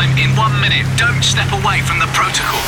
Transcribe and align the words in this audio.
time 0.00 0.16
in 0.18 0.34
one 0.36 0.58
minute. 0.60 0.86
Don't 0.96 1.22
step 1.22 1.52
away 1.52 1.80
from 1.82 1.98
the 1.98 2.06
protocol. 2.14 2.60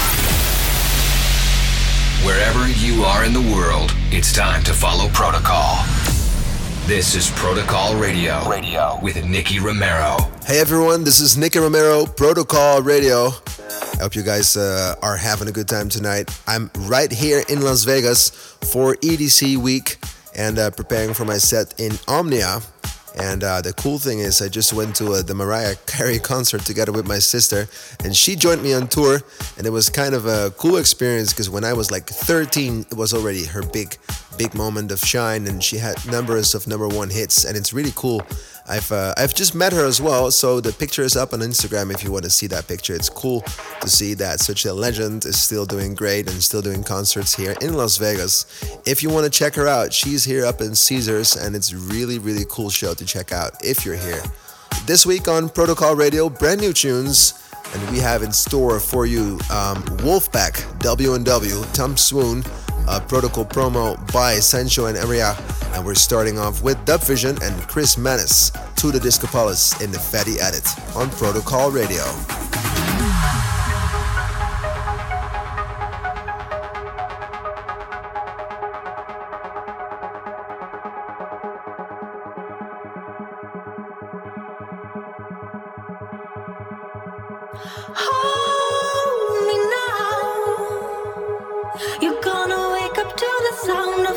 Wherever 2.24 2.68
you 2.68 3.04
are 3.04 3.24
in 3.24 3.32
the 3.32 3.40
world, 3.40 3.94
it's 4.10 4.32
time 4.32 4.62
to 4.64 4.72
follow 4.72 5.08
protocol. 5.10 5.84
This 6.86 7.14
is 7.14 7.30
Protocol 7.30 7.96
Radio. 7.96 8.46
Radio 8.48 8.98
with 9.02 9.24
Nicky 9.24 9.60
Romero. 9.60 10.16
Hey 10.44 10.60
everyone, 10.60 11.04
this 11.04 11.20
is 11.20 11.36
Nicky 11.38 11.58
Romero, 11.58 12.04
Protocol 12.06 12.82
Radio. 12.82 13.28
I 13.28 14.02
hope 14.02 14.14
you 14.14 14.22
guys 14.22 14.56
uh, 14.56 14.96
are 15.00 15.16
having 15.16 15.48
a 15.48 15.52
good 15.52 15.68
time 15.68 15.88
tonight. 15.88 16.28
I'm 16.46 16.70
right 16.80 17.10
here 17.10 17.42
in 17.48 17.62
Las 17.62 17.84
Vegas 17.84 18.30
for 18.72 18.96
EDC 18.96 19.56
week 19.56 19.98
and 20.34 20.58
uh, 20.58 20.70
preparing 20.70 21.14
for 21.14 21.24
my 21.24 21.38
set 21.38 21.80
in 21.80 21.92
Omnia. 22.08 22.60
And 23.18 23.44
uh, 23.44 23.60
the 23.60 23.72
cool 23.74 23.98
thing 23.98 24.20
is, 24.20 24.40
I 24.40 24.48
just 24.48 24.72
went 24.72 24.96
to 24.96 25.12
uh, 25.12 25.22
the 25.22 25.34
Mariah 25.34 25.76
Carey 25.86 26.18
concert 26.18 26.62
together 26.62 26.92
with 26.92 27.06
my 27.06 27.18
sister, 27.18 27.68
and 28.04 28.16
she 28.16 28.36
joined 28.36 28.62
me 28.62 28.72
on 28.72 28.88
tour. 28.88 29.20
And 29.58 29.66
it 29.66 29.70
was 29.70 29.88
kind 29.90 30.14
of 30.14 30.26
a 30.26 30.50
cool 30.56 30.76
experience 30.76 31.32
because 31.32 31.50
when 31.50 31.64
I 31.64 31.72
was 31.72 31.90
like 31.90 32.06
13, 32.06 32.86
it 32.90 32.96
was 32.96 33.12
already 33.12 33.44
her 33.44 33.62
big, 33.62 33.98
big 34.38 34.54
moment 34.54 34.90
of 34.92 35.00
shine, 35.00 35.46
and 35.46 35.62
she 35.62 35.78
had 35.78 35.96
numbers 36.06 36.54
of 36.54 36.66
number 36.66 36.88
one 36.88 37.10
hits. 37.10 37.44
And 37.44 37.56
it's 37.56 37.72
really 37.72 37.92
cool 37.94 38.22
I've 38.68 38.90
uh, 38.92 39.14
I've 39.16 39.34
just 39.34 39.54
met 39.54 39.72
her 39.72 39.84
as 39.84 40.00
well, 40.00 40.30
so 40.30 40.60
the 40.60 40.72
picture 40.72 41.02
is 41.02 41.16
up 41.16 41.32
on 41.32 41.40
Instagram 41.40 41.92
if 41.92 42.04
you 42.04 42.12
want 42.12 42.24
to 42.24 42.30
see 42.30 42.46
that 42.48 42.68
picture. 42.68 42.94
It's 42.94 43.08
cool 43.08 43.42
to 43.80 43.88
see 43.88 44.14
that 44.14 44.40
such 44.40 44.64
a 44.64 44.72
legend 44.72 45.24
is 45.24 45.40
still 45.40 45.66
doing 45.66 45.94
great 45.94 46.30
and 46.30 46.42
still 46.42 46.62
doing 46.62 46.82
concerts 46.82 47.34
here 47.34 47.54
in 47.60 47.74
Las 47.74 47.96
Vegas. 47.98 48.46
If 48.86 49.02
you 49.02 49.10
want 49.10 49.24
to 49.24 49.30
check 49.30 49.54
her 49.54 49.66
out, 49.66 49.92
she's 49.92 50.24
here 50.24 50.44
up 50.44 50.60
in 50.60 50.74
Caesars, 50.74 51.36
and 51.36 51.56
it's 51.56 51.74
really 51.74 52.18
really 52.18 52.44
cool 52.48 52.70
show 52.70 52.94
to 52.94 53.04
check 53.04 53.32
out 53.32 53.52
if 53.64 53.84
you're 53.84 53.96
here. 53.96 54.22
This 54.86 55.04
week 55.06 55.28
on 55.28 55.48
Protocol 55.48 55.96
Radio, 55.96 56.28
brand 56.28 56.60
new 56.60 56.72
tunes. 56.72 57.34
And 57.74 57.90
we 57.90 58.00
have 58.00 58.22
in 58.22 58.32
store 58.32 58.78
for 58.80 59.06
you 59.06 59.38
um, 59.50 59.82
Wolfpack, 60.04 60.78
W&W, 60.80 61.62
Tom 61.72 61.96
Swoon, 61.96 62.44
a 62.88 63.00
Protocol 63.00 63.44
promo 63.44 63.96
by 64.12 64.34
Sancho 64.34 64.86
and 64.86 64.96
Area, 64.96 65.36
and 65.74 65.84
we're 65.84 65.94
starting 65.94 66.38
off 66.38 66.62
with 66.62 66.82
Dub 66.84 67.00
Vision 67.02 67.36
and 67.42 67.68
Kris 67.68 67.96
Menace 67.96 68.50
to 68.76 68.90
the 68.90 69.00
Discopolis 69.00 69.80
in 69.80 69.90
the 69.90 69.98
Fatty 69.98 70.40
Edit 70.40 70.66
on 70.96 71.10
Protocol 71.10 71.70
Radio. 71.70 72.02
Oh. 87.94 88.51
sound 93.64 94.11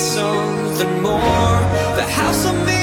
something 0.00 1.02
more. 1.02 1.60
The 1.96 2.06
house 2.18 2.46
of 2.46 2.54
glass 2.64 2.79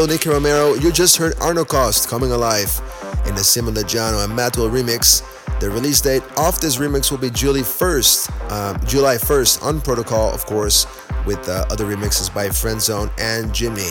still 0.00 0.16
Nicky 0.16 0.30
Romero. 0.30 0.72
You 0.76 0.92
just 0.92 1.18
heard 1.18 1.34
Arno 1.42 1.62
Cost 1.62 2.08
coming 2.08 2.32
alive 2.32 2.80
in 3.26 3.34
the 3.34 3.44
Simon 3.44 3.74
de 3.74 3.82
Jano 3.82 4.24
and 4.24 4.32
Matwell 4.32 4.70
remix. 4.70 5.20
The 5.60 5.68
release 5.68 6.00
date 6.00 6.22
of 6.38 6.58
this 6.58 6.78
remix 6.78 7.10
will 7.10 7.18
be 7.18 7.28
July 7.28 7.60
1st, 7.60 8.50
um, 8.50 8.80
July 8.86 9.16
1st 9.16 9.62
on 9.62 9.82
Protocol, 9.82 10.32
of 10.32 10.46
course, 10.46 10.86
with 11.26 11.46
uh, 11.50 11.66
other 11.68 11.84
remixes 11.84 12.32
by 12.32 12.48
Friendzone 12.48 13.12
and 13.18 13.54
Jimmy. 13.54 13.90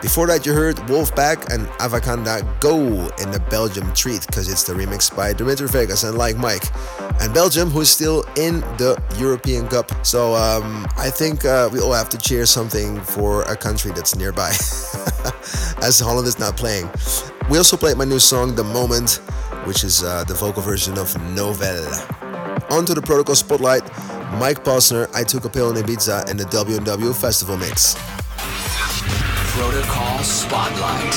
Before 0.00 0.26
that, 0.26 0.44
you 0.44 0.52
heard 0.54 0.74
Wolfpack 0.88 1.54
and 1.54 1.68
Avancada 1.78 2.42
Go 2.58 2.76
in 3.22 3.30
the 3.30 3.38
Belgium 3.48 3.92
treat 3.94 4.26
because 4.26 4.50
it's 4.50 4.64
the 4.64 4.72
remix 4.72 5.14
by 5.14 5.32
Dimitri 5.32 5.68
Vegas 5.68 6.02
and 6.02 6.18
Like 6.18 6.36
Mike. 6.36 6.64
And 7.20 7.32
Belgium, 7.32 7.70
who's 7.70 7.90
still 7.90 8.24
in 8.36 8.60
the 8.76 9.00
European 9.22 9.68
Cup. 9.68 9.90
So 10.04 10.34
um, 10.34 10.86
I 10.98 11.08
think 11.08 11.44
uh, 11.44 11.68
we 11.72 11.80
all 11.80 11.92
have 11.92 12.08
to 12.10 12.18
cheer 12.18 12.44
something 12.44 13.00
for 13.00 13.42
a 13.42 13.56
country 13.56 13.92
that's 13.92 14.14
nearby, 14.16 14.50
as 15.80 16.00
Holland 16.00 16.26
is 16.26 16.38
not 16.38 16.56
playing. 16.56 16.90
We 17.48 17.56
also 17.58 17.76
played 17.76 17.96
my 17.96 18.04
new 18.04 18.18
song, 18.18 18.54
The 18.54 18.64
Moment, 18.64 19.20
which 19.64 19.84
is 19.84 20.02
uh, 20.02 20.24
the 20.24 20.34
vocal 20.34 20.62
version 20.62 20.98
of 20.98 21.08
Novel. 21.34 21.86
On 22.70 22.84
to 22.84 22.94
the 22.94 23.02
Protocol 23.02 23.34
Spotlight. 23.34 23.84
Mike 24.38 24.64
Posner, 24.64 25.08
I 25.14 25.24
Took 25.24 25.44
a 25.44 25.48
Pill 25.48 25.70
in 25.70 25.82
Ibiza, 25.82 26.28
and 26.28 26.40
the 26.40 26.46
W&W 26.46 27.12
Festival 27.12 27.56
Mix. 27.56 27.94
Protocol 29.54 30.18
Spotlight. 30.24 31.14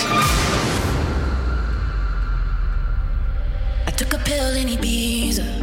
I 3.88 3.91
took 3.91 4.13
a 4.13 4.18
pill 4.18 4.56
in 4.56 4.68
Ibiza 4.68 5.55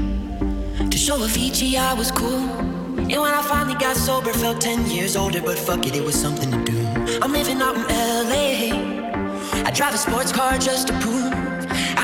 show 1.02 1.18
Avicii 1.18 1.74
I 1.74 1.94
was 1.94 2.12
cool. 2.12 2.46
And 3.10 3.20
when 3.20 3.34
I 3.34 3.42
finally 3.42 3.74
got 3.74 3.96
sober, 3.96 4.32
felt 4.32 4.60
10 4.60 4.88
years 4.88 5.16
older, 5.16 5.42
but 5.42 5.58
fuck 5.58 5.84
it, 5.84 5.96
it 5.96 6.04
was 6.04 6.14
something 6.14 6.48
to 6.52 6.62
do. 6.64 6.78
I'm 7.20 7.32
living 7.32 7.60
out 7.60 7.74
in 7.74 7.82
LA. 8.30 9.66
I 9.66 9.70
drive 9.72 9.94
a 9.94 9.98
sports 9.98 10.30
car 10.30 10.58
just 10.58 10.86
to 10.86 10.92
prove 11.00 11.31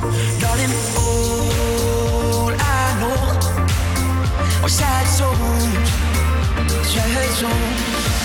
Darling, 0.00 0.72
all 0.96 2.50
I 2.50 2.96
know 3.00 4.62
are 4.62 4.68
sad 4.68 5.06
songs, 5.06 5.90
sad 6.86 7.30
songs. 7.34 7.78
sign 7.98 8.17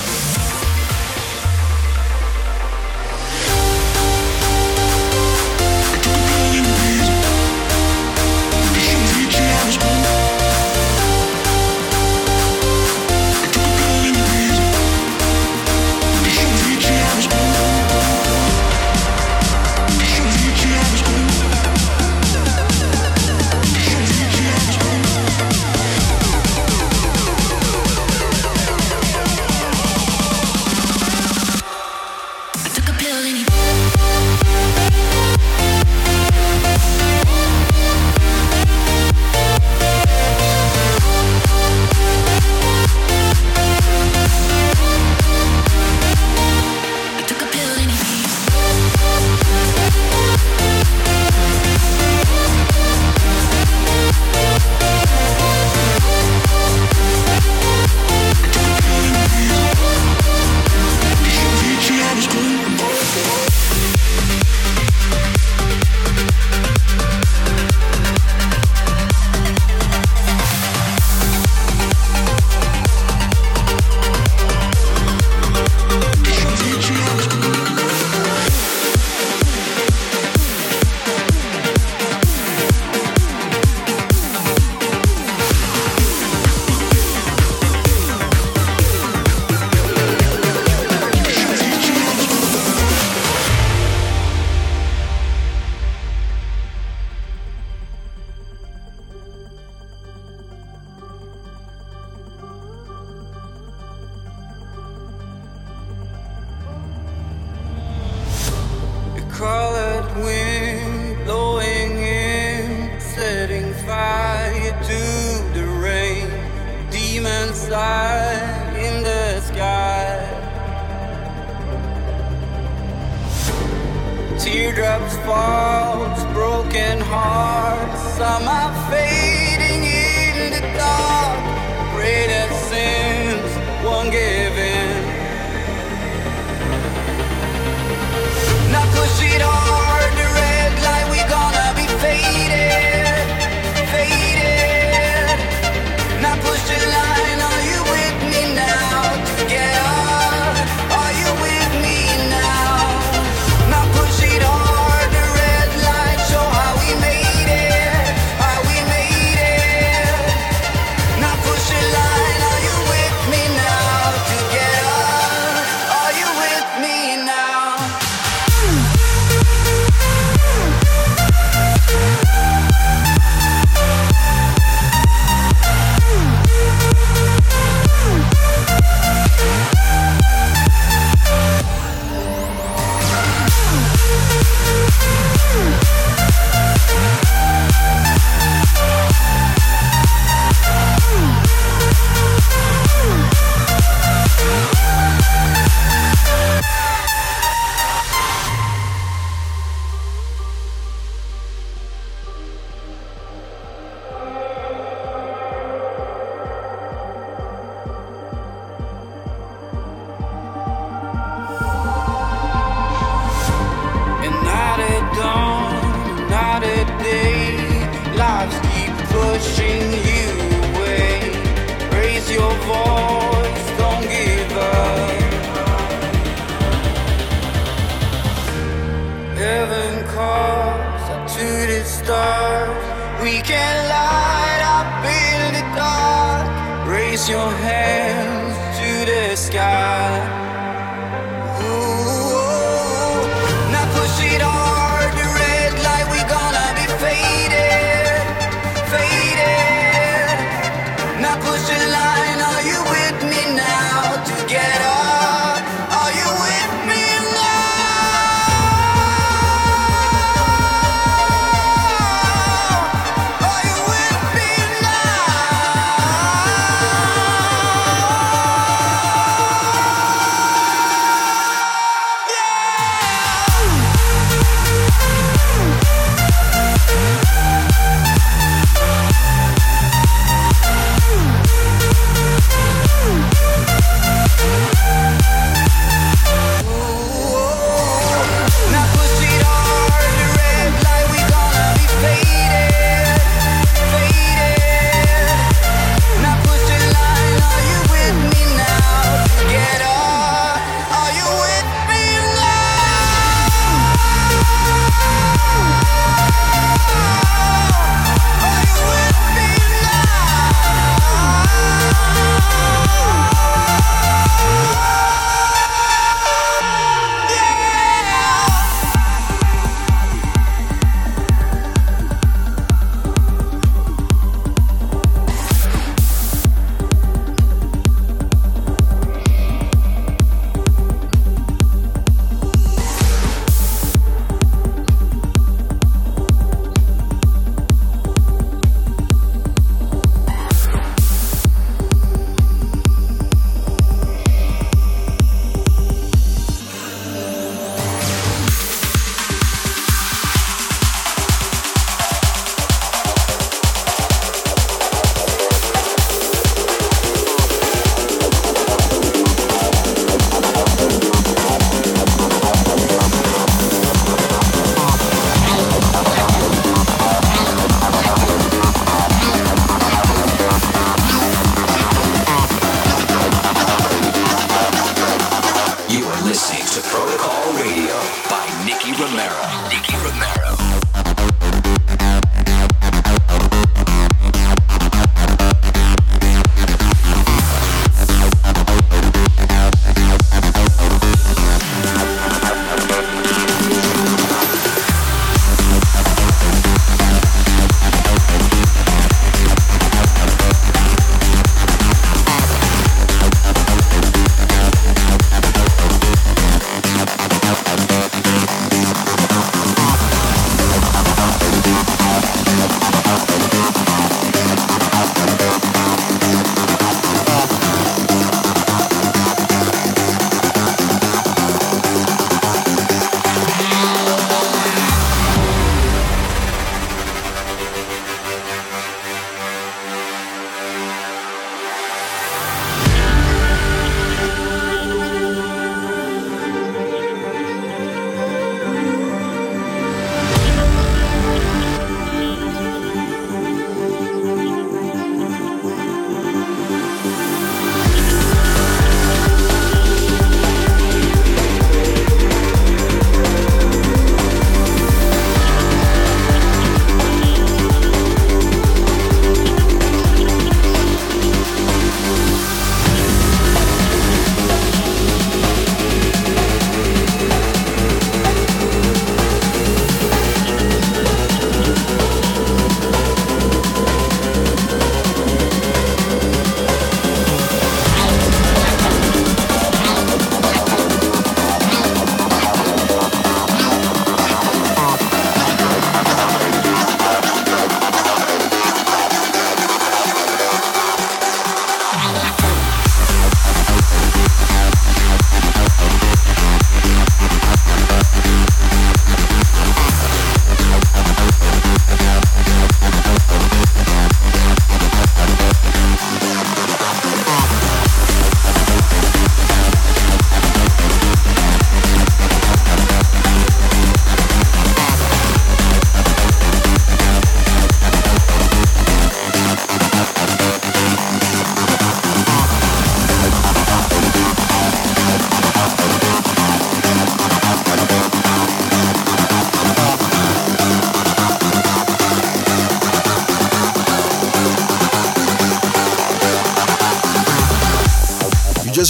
Nicky 379.23 379.52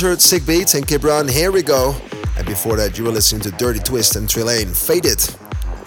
heard 0.04 0.22
Sick 0.22 0.46
Beats 0.46 0.74
and 0.74 0.86
Kibran, 0.86 1.32
Here 1.32 1.50
We 1.50 1.62
Go. 1.64 1.96
And 2.36 2.46
before 2.46 2.76
that, 2.76 2.98
you 2.98 3.06
were 3.06 3.12
listening 3.12 3.42
to 3.44 3.52
Dirty 3.52 3.80
Twist 3.80 4.18
and 4.18 4.28
Trelane, 4.28 4.76
Faded, 4.76 5.22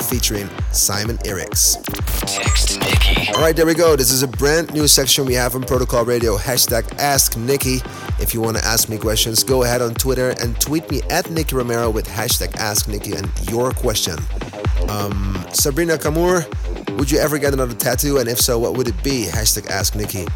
featuring 0.08 0.48
Simon 0.72 1.18
Eriks. 1.18 1.82
Text 2.24 2.80
Nicky. 2.80 3.30
All 3.34 3.42
right, 3.42 3.54
there 3.54 3.66
we 3.66 3.74
go. 3.74 3.94
This 3.94 4.10
is 4.10 4.22
a 4.22 4.26
brand 4.26 4.72
new 4.72 4.88
section 4.88 5.26
we 5.26 5.34
have 5.34 5.54
on 5.54 5.64
Protocol 5.64 6.06
Radio. 6.06 6.38
Hashtag 6.38 6.90
Ask 6.98 7.36
Nicky. 7.36 7.80
If 8.18 8.32
you 8.32 8.40
want 8.40 8.56
to 8.56 8.64
ask 8.64 8.88
me 8.88 8.96
questions, 8.96 9.44
go 9.44 9.64
ahead 9.64 9.82
on 9.82 9.92
Twitter 9.92 10.30
and 10.40 10.58
tweet 10.62 10.90
me 10.90 11.02
at 11.10 11.30
Nicky 11.30 11.54
Romero 11.54 11.90
with 11.90 12.06
hashtag 12.08 12.56
Ask 12.56 12.88
Nicky 12.88 13.12
and 13.12 13.30
your 13.50 13.72
question. 13.72 14.16
Um, 14.88 15.44
Sabrina 15.52 15.98
Kamour, 15.98 16.46
would 16.96 17.10
you 17.10 17.18
ever 17.18 17.36
get 17.36 17.52
another 17.52 17.74
tattoo? 17.74 18.16
And 18.16 18.30
if 18.30 18.40
so, 18.40 18.58
what 18.58 18.78
would 18.78 18.88
it 18.88 19.02
be? 19.04 19.26
Hashtag 19.26 19.68
Ask 19.68 19.94
Nicky. 19.94 20.26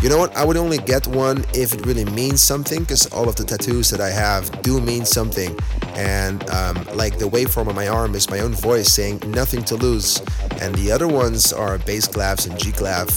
You 0.00 0.08
know 0.08 0.18
what? 0.18 0.36
I 0.36 0.44
would 0.44 0.56
only 0.56 0.78
get 0.78 1.08
one 1.08 1.44
if 1.54 1.74
it 1.74 1.84
really 1.84 2.04
means 2.04 2.40
something, 2.40 2.80
because 2.80 3.06
all 3.12 3.28
of 3.28 3.34
the 3.34 3.44
tattoos 3.44 3.90
that 3.90 4.00
I 4.00 4.10
have 4.10 4.62
do 4.62 4.80
mean 4.80 5.04
something. 5.04 5.58
And 5.94 6.48
um, 6.50 6.86
like 6.94 7.18
the 7.18 7.24
waveform 7.24 7.66
on 7.66 7.74
my 7.74 7.88
arm 7.88 8.14
is 8.14 8.30
my 8.30 8.38
own 8.38 8.52
voice 8.52 8.92
saying 8.92 9.22
nothing 9.26 9.64
to 9.64 9.74
lose, 9.74 10.22
and 10.60 10.72
the 10.76 10.92
other 10.92 11.08
ones 11.08 11.52
are 11.52 11.78
bass 11.78 12.06
clavs 12.06 12.48
and 12.48 12.56
G 12.56 12.70
clav, 12.70 13.10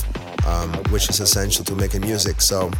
um, 0.47 0.73
which 0.91 1.07
is 1.07 1.19
essential 1.19 1.63
to 1.65 1.75
making 1.75 2.01
music. 2.01 2.41
So 2.41 2.71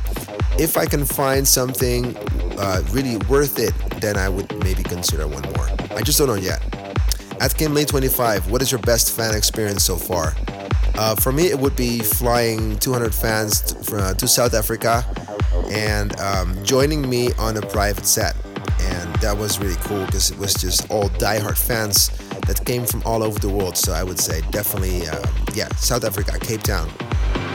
if 0.58 0.78
I 0.78 0.88
can 0.88 1.06
find 1.06 1.48
something 1.48 2.18
uh, 2.58 2.82
really 2.90 3.18
worth 3.28 3.60
it, 3.60 3.76
then 4.02 4.18
I 4.18 4.30
would 4.30 4.52
maybe 4.64 4.82
consider 4.82 5.28
one 5.28 5.44
more. 5.56 5.70
I 5.96 6.02
just 6.02 6.18
don't 6.18 6.28
know 6.28 6.34
yet. 6.34 6.60
At 7.40 7.52
Kimley25, 7.52 8.50
what 8.50 8.64
is 8.64 8.72
your 8.72 8.82
best 8.82 9.16
fan 9.16 9.36
experience 9.36 9.84
so 9.84 9.96
far? 9.96 10.34
Uh, 10.96 11.16
for 11.16 11.32
me, 11.32 11.48
it 11.48 11.60
would 11.60 11.76
be 11.76 12.00
flying 12.00 12.78
200 12.80 13.14
fans 13.14 13.62
to, 13.62 13.98
uh, 13.98 14.14
to 14.16 14.28
South 14.28 14.54
Africa 14.54 15.06
and 15.70 16.18
um, 16.20 16.64
joining 16.64 17.10
me 17.10 17.32
on 17.34 17.58
a 17.58 17.62
private 17.62 18.06
set. 18.06 18.36
And 18.82 19.16
that 19.18 19.38
was 19.38 19.60
really 19.60 19.78
cool 19.82 20.06
because 20.06 20.32
it 20.32 20.38
was 20.38 20.54
just 20.54 20.90
all 20.90 21.10
diehard 21.10 21.58
fans 21.58 22.10
that 22.48 22.64
came 22.66 22.86
from 22.86 23.02
all 23.06 23.24
over 23.24 23.40
the 23.40 23.50
world. 23.50 23.78
So 23.78 23.94
I 23.94 24.04
would 24.04 24.20
say 24.20 24.42
definitely, 24.52 25.08
um, 25.08 25.24
yeah, 25.54 25.68
South 25.76 26.04
Africa, 26.04 26.38
Cape 26.40 26.64
Town. 26.64 26.90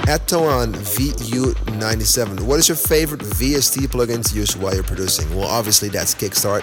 At 0.08 0.28
Toan 0.28 0.72
VU97, 0.72 2.42
what 2.42 2.60
is 2.60 2.68
your 2.68 2.76
favorite 2.76 3.22
VST 3.22 3.88
plugin 3.88 4.24
to 4.28 4.36
use 4.36 4.56
while 4.56 4.72
you're 4.72 4.84
producing? 4.84 5.28
Well, 5.36 5.48
obviously 5.48 5.88
that's 5.88 6.14
Kickstart 6.14 6.62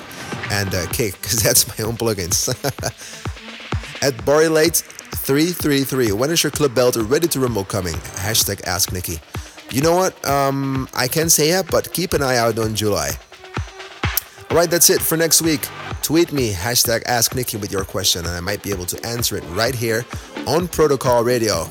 and 0.50 0.74
uh, 0.74 0.88
Kick, 0.92 1.22
because 1.22 1.44
that's 1.44 1.68
my 1.68 1.86
own 1.86 1.98
plugins. 1.98 2.48
At 4.02 4.14
Barrylate333, 5.24 6.12
when 6.12 6.30
is 6.32 6.44
your 6.44 6.52
Club 6.52 6.76
belt 6.76 6.98
ready 6.98 7.28
to 7.30 7.40
rumble 7.40 7.64
coming? 7.64 7.94
Hashtag 7.94 8.62
Ask 8.68 8.92
Nicky. 8.92 9.20
You 9.72 9.82
know 9.82 9.96
what? 9.96 10.14
Um, 10.28 10.90
I 10.94 11.08
can't 11.08 11.32
say 11.32 11.48
yet, 11.48 11.72
but 11.72 11.94
keep 11.94 12.12
an 12.12 12.22
eye 12.22 12.36
out 12.36 12.60
on 12.60 12.76
July. 12.76 13.12
All 14.52 14.58
right, 14.58 14.70
that's 14.70 14.90
it 14.90 15.02
for 15.02 15.16
next 15.16 15.42
week. 15.42 15.66
Tweet 16.02 16.34
me, 16.34 16.52
hashtag 16.52 17.04
Ask 17.06 17.36
Nicky 17.36 17.56
with 17.56 17.72
your 17.72 17.86
question, 17.86 18.26
and 18.26 18.36
I 18.36 18.42
might 18.42 18.62
be 18.62 18.72
able 18.72 18.86
to 18.86 19.06
answer 19.06 19.38
it 19.38 19.44
right 19.52 19.74
here 19.74 20.06
on 20.46 20.68
Protocol 20.68 21.24
Radio. 21.24 21.68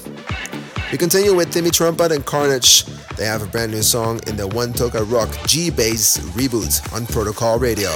We 0.91 0.97
continue 0.97 1.35
with 1.35 1.53
Timmy 1.53 1.71
Trumpet 1.71 2.11
and 2.11 2.25
Carnage. 2.25 2.87
They 3.17 3.27
have 3.27 3.43
a 3.43 3.47
brand 3.47 3.73
new 3.73 3.83
song 3.83 4.21
in 4.27 4.37
the 4.37 4.49
One 4.49 4.73
Toca 4.73 5.05
Rock 5.13 5.29
G 5.47 5.69
Bass 5.71 6.17
reboot 6.35 6.91
on 6.95 7.07
Protocol 7.07 7.59
Radio. 7.59 7.91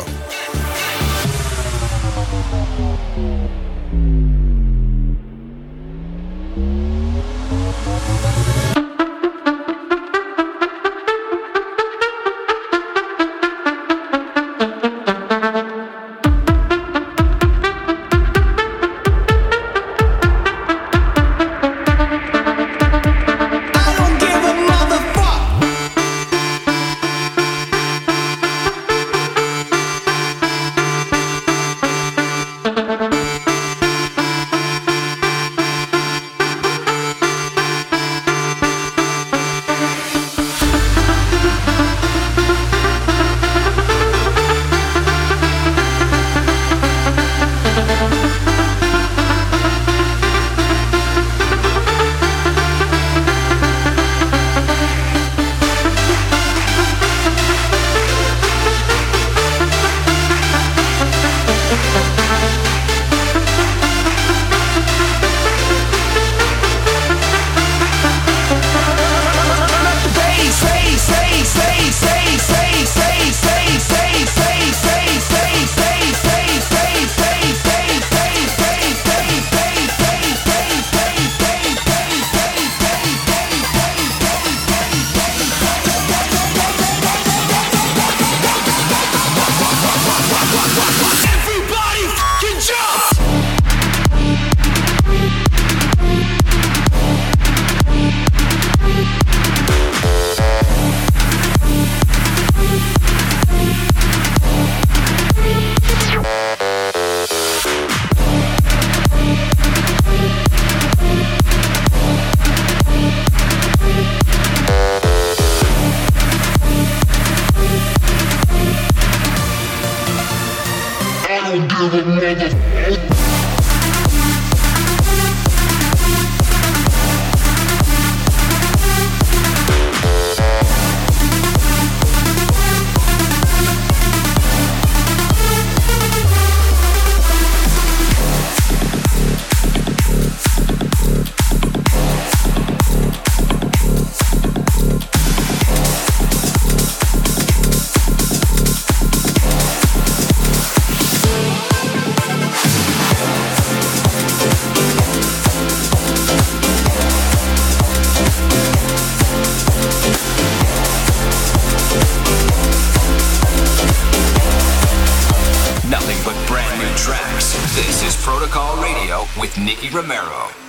With 169.39 169.59
Nicky 169.59 169.91
Romero. 169.91 170.66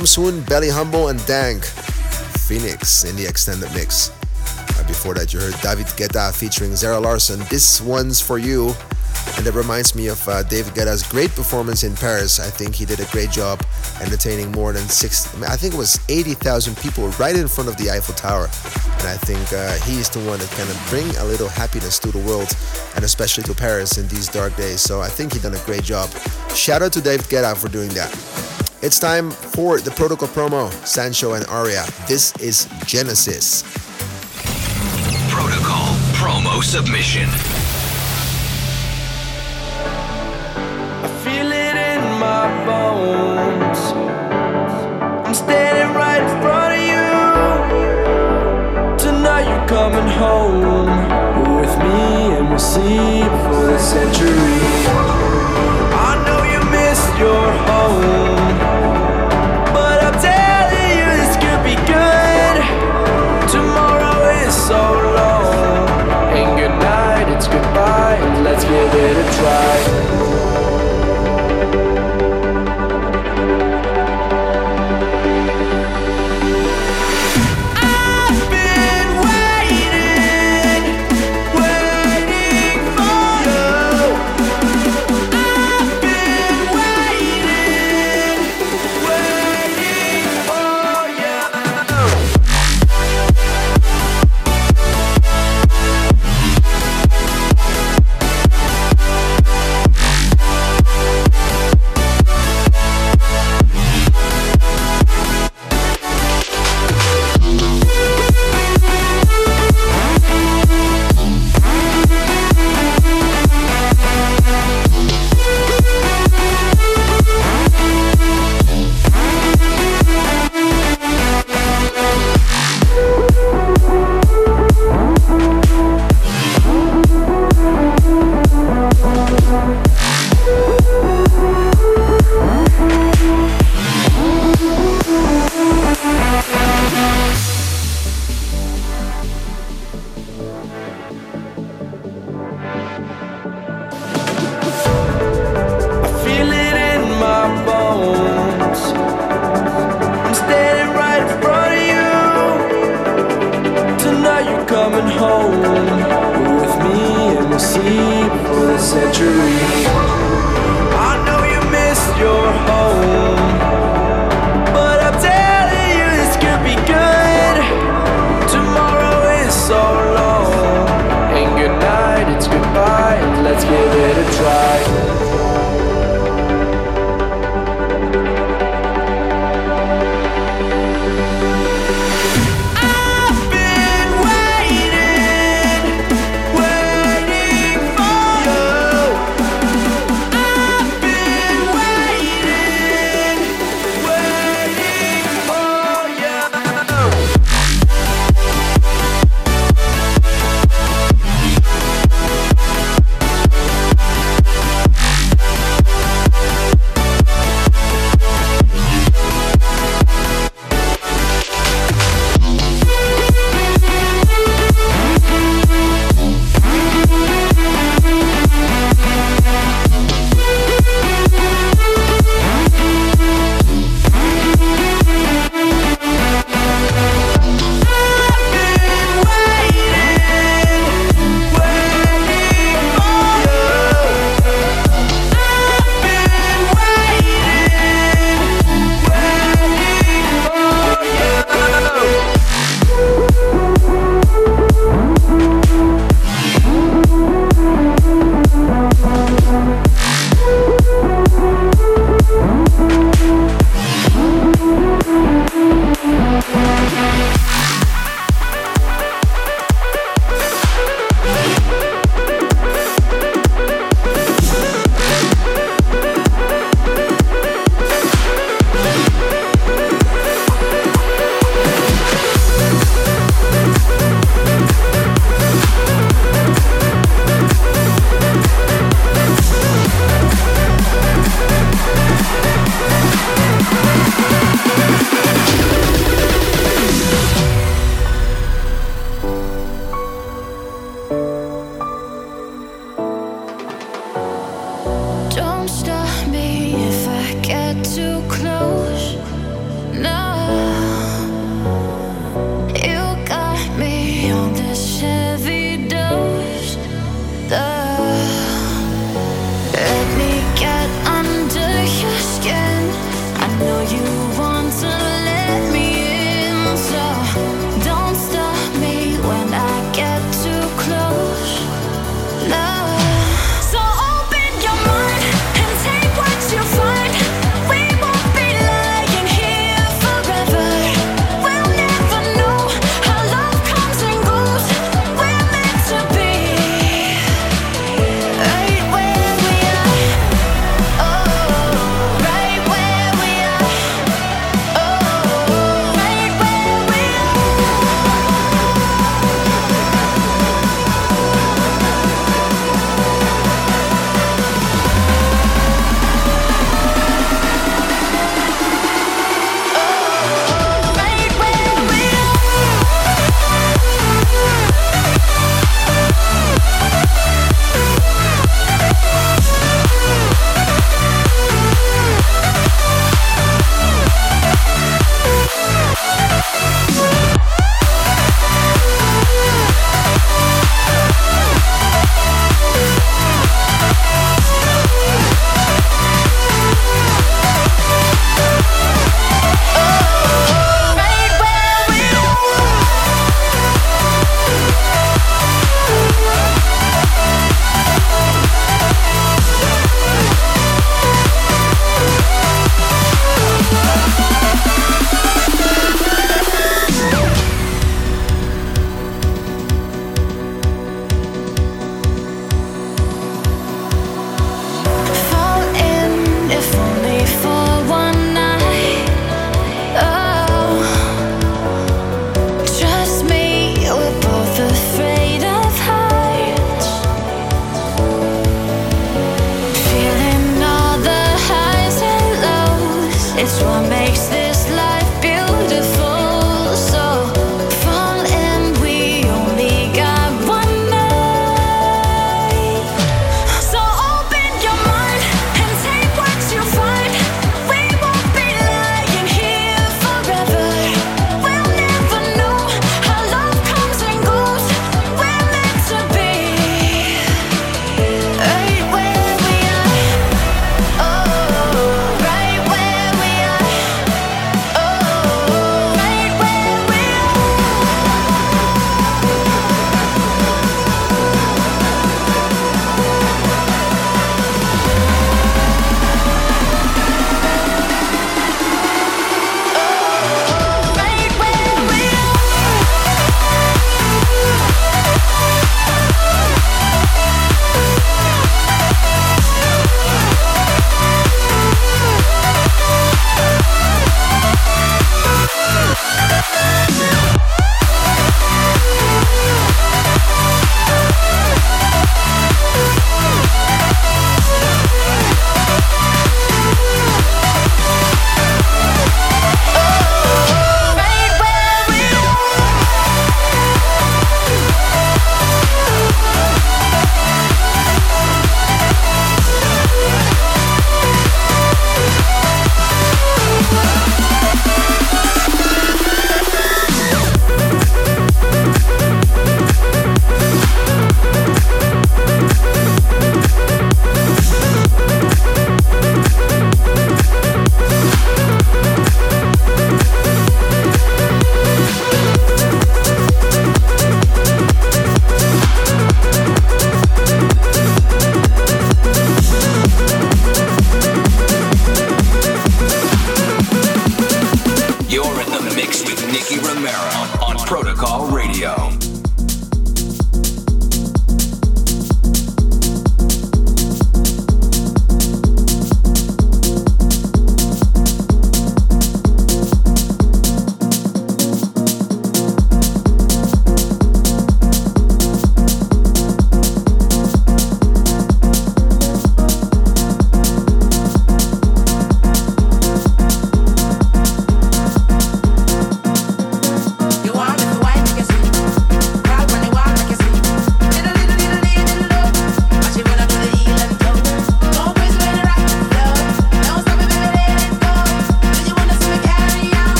Tom 0.00 0.06
Swoon, 0.06 0.40
Belly 0.44 0.70
Humble, 0.70 1.08
and 1.08 1.26
Dank. 1.26 1.62
Phoenix 2.48 3.04
in 3.04 3.16
the 3.16 3.26
extended 3.26 3.70
mix. 3.74 4.08
Before 4.88 5.12
that, 5.12 5.34
you 5.34 5.40
heard 5.40 5.54
David 5.60 5.88
Guetta 5.88 6.32
featuring 6.34 6.74
Zara 6.74 6.98
Larsson. 6.98 7.38
This 7.50 7.82
one's 7.82 8.18
for 8.18 8.38
you. 8.38 8.72
And 9.36 9.46
it 9.46 9.52
reminds 9.52 9.94
me 9.94 10.06
of 10.06 10.26
uh, 10.26 10.42
David 10.44 10.72
Guetta's 10.72 11.02
great 11.02 11.28
performance 11.32 11.84
in 11.84 11.94
Paris. 11.96 12.40
I 12.40 12.48
think 12.48 12.74
he 12.74 12.86
did 12.86 13.00
a 13.00 13.04
great 13.12 13.30
job 13.30 13.60
entertaining 14.00 14.50
more 14.52 14.72
than 14.72 14.88
six, 14.88 15.26
I 15.42 15.56
think 15.56 15.74
it 15.74 15.76
was 15.76 16.00
80,000 16.08 16.78
people 16.78 17.08
right 17.20 17.36
in 17.36 17.46
front 17.46 17.68
of 17.68 17.76
the 17.76 17.90
Eiffel 17.90 18.14
Tower. 18.14 18.44
And 18.44 19.06
I 19.06 19.18
think 19.20 19.52
uh, 19.52 19.74
he's 19.84 20.08
the 20.08 20.20
one 20.20 20.38
that 20.38 20.50
kind 20.52 20.70
of 20.70 20.80
bring 20.88 21.14
a 21.16 21.24
little 21.24 21.48
happiness 21.48 21.98
to 21.98 22.10
the 22.10 22.20
world 22.20 22.48
and 22.96 23.04
especially 23.04 23.44
to 23.44 23.54
Paris 23.54 23.98
in 23.98 24.08
these 24.08 24.28
dark 24.28 24.56
days. 24.56 24.80
So 24.80 25.02
I 25.02 25.08
think 25.08 25.34
he 25.34 25.40
done 25.40 25.52
a 25.52 25.64
great 25.66 25.84
job. 25.84 26.08
Shout 26.54 26.80
out 26.80 26.94
to 26.94 27.02
David 27.02 27.26
Guetta 27.26 27.54
for 27.54 27.68
doing 27.68 27.90
that. 27.90 28.29
It's 28.82 28.98
time 28.98 29.30
for 29.30 29.78
the 29.78 29.90
protocol 29.90 30.28
promo, 30.28 30.70
Sancho 30.86 31.34
and 31.34 31.44
Aria. 31.46 31.84
This 32.08 32.34
is 32.36 32.66
Genesis. 32.86 33.62
Protocol 35.30 35.94
promo 36.16 36.62
submission. 36.62 37.28
feel 41.22 41.52
it 41.52 41.76
in 41.76 42.02
my 42.18 42.48
bones. 42.64 43.80
I'm 45.26 45.34
standing 45.34 45.94
right 45.94 46.22
in 46.22 46.28
front 46.40 46.72
of 46.78 46.82
you. 46.92 47.08
Tonight 48.96 49.46
you're 49.50 49.68
coming 49.68 50.08
home 50.24 50.88
with 51.58 51.72
me, 51.84 52.00
and 52.36 52.48
we'll 52.48 52.58
see 52.58 53.20
for 53.44 53.60
the 53.72 53.78
century. 53.78 54.60
I 56.08 56.12
know 56.24 56.40
you 56.52 56.60
missed 56.70 57.12
your 57.24 57.46
home, 57.68 58.39
it 69.10 69.16
a 69.16 69.32
try. 69.32 69.99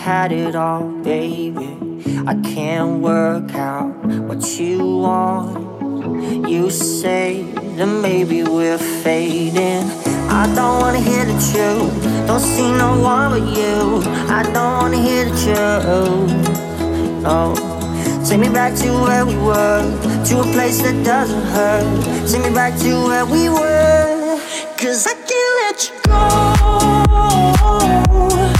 Had 0.00 0.32
it 0.32 0.54
all, 0.54 0.88
baby. 1.02 1.76
I 2.26 2.34
can't 2.42 3.00
work 3.00 3.54
out 3.54 3.94
what 4.28 4.42
you 4.58 4.78
want. 4.98 6.48
You 6.48 6.70
say 6.70 7.42
that 7.76 7.86
maybe 7.86 8.42
we're 8.42 8.78
fading. 8.78 9.84
I 10.40 10.52
don't 10.54 10.80
wanna 10.80 11.00
hear 11.00 11.24
the 11.24 11.38
truth. 11.50 11.92
Don't 12.26 12.40
see 12.40 12.70
no 12.72 12.98
one 13.00 13.30
but 13.34 13.46
you. 13.58 14.02
I 14.38 14.42
don't 14.54 14.74
wanna 14.80 15.00
hear 15.08 15.24
the 15.26 15.36
truth. 15.44 16.32
No. 17.22 17.54
Take 18.26 18.40
me 18.40 18.48
back 18.48 18.74
to 18.82 18.88
where 19.04 19.24
we 19.26 19.36
were, 19.36 19.82
to 20.28 20.40
a 20.40 20.46
place 20.54 20.82
that 20.82 20.96
doesn't 21.04 21.46
hurt. 21.54 22.28
Take 22.28 22.42
me 22.42 22.50
back 22.54 22.78
to 22.80 22.90
where 23.08 23.26
we 23.26 23.48
were, 23.48 24.38
cause 24.76 25.06
I 25.06 25.14
can't 25.28 25.54
let 25.60 25.78
you 25.88 26.00
we 26.80 27.06
we 27.06 28.02
go, 28.06 28.59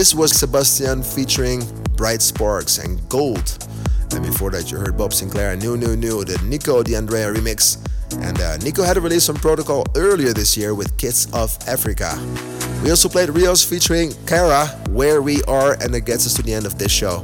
This 0.00 0.14
was 0.14 0.32
Sebastian 0.32 1.02
featuring 1.02 1.62
Bright 1.94 2.22
Sparks 2.22 2.78
and 2.78 3.06
Gold. 3.10 3.58
And 4.12 4.24
before 4.24 4.50
that, 4.50 4.72
you 4.72 4.78
heard 4.78 4.96
Bob 4.96 5.10
Sinclar 5.10 5.52
and 5.52 5.60
New 5.60 5.76
New 5.76 5.94
New, 5.94 6.24
the 6.24 6.42
Nico 6.42 6.82
de 6.82 6.96
Andrea 6.96 7.30
remix. 7.30 7.76
And 8.26 8.40
uh, 8.40 8.56
Nico 8.56 8.82
had 8.82 8.96
a 8.96 9.00
release 9.02 9.28
on 9.28 9.34
Protocol 9.34 9.84
earlier 9.94 10.32
this 10.32 10.56
year 10.56 10.74
with 10.74 10.96
Kids 10.96 11.30
of 11.34 11.54
Africa. 11.68 12.18
We 12.82 12.88
also 12.88 13.10
played 13.10 13.28
Rios 13.28 13.62
featuring 13.62 14.14
Kara, 14.26 14.68
Where 14.88 15.20
We 15.20 15.42
Are, 15.42 15.74
and 15.82 15.92
that 15.92 16.06
gets 16.06 16.26
us 16.26 16.32
to 16.36 16.42
the 16.42 16.54
end 16.54 16.64
of 16.64 16.78
this 16.78 16.90
show. 16.90 17.18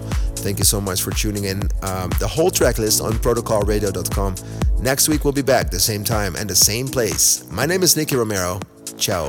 Thank 0.45 0.59
you 0.59 0.67
so 0.67 0.79
much 0.79 1.01
for 1.01 1.13
tuning 1.13 1.45
in. 1.45 1.63
Um, 1.81 2.11
the 2.21 2.29
whole 2.29 2.51
track 2.51 2.77
list 2.77 3.01
on 3.01 3.15
protocolradio.com. 3.15 4.35
Next 4.83 5.09
week, 5.09 5.25
we'll 5.25 5.33
be 5.33 5.41
back 5.41 5.71
the 5.71 5.81
same 5.81 6.05
time 6.05 6.37
and 6.37 6.51
the 6.51 6.55
same 6.55 6.89
place. 6.89 7.51
My 7.51 7.65
name 7.65 7.83
is 7.83 7.97
Nicky 7.97 8.17
Romero. 8.17 8.61
Ciao. 8.99 9.25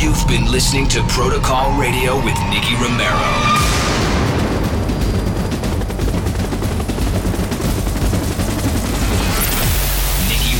You've 0.00 0.26
been 0.26 0.50
listening 0.50 0.88
to 0.88 1.02
Protocol 1.08 1.78
Radio 1.78 2.16
with 2.24 2.34
Nicky 2.48 2.74
Romero. 2.76 3.60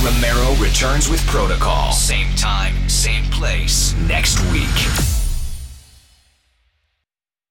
Romero 0.02 0.54
returns 0.56 1.08
with 1.08 1.24
Protocol. 1.26 1.92
Same 1.92 2.34
time, 2.36 2.88
same 2.88 3.24
place, 3.30 3.94
next 4.06 4.40
week. 4.52 5.19